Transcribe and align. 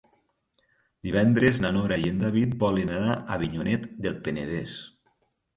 Divendres 1.07 1.59
na 1.65 1.71
Nora 1.75 1.99
i 2.05 2.09
en 2.13 2.25
David 2.25 2.57
volen 2.65 2.95
anar 2.97 3.13
a 3.19 3.21
Avinyonet 3.37 3.89
del 4.07 4.21
Penedès. 4.29 4.77